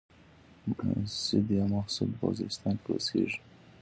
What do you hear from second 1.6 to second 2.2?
محسود